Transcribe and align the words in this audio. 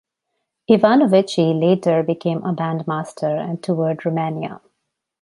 Ivanovici 0.67 1.53
later 1.53 2.01
became 2.01 2.39
a 2.43 2.55
bandmaster, 2.55 3.39
and 3.39 3.61
toured 3.61 4.03
Romania. 4.03 4.59